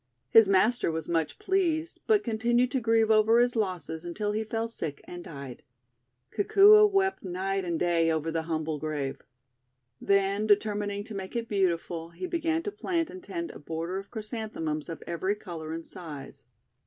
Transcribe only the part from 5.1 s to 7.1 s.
died. Kikuo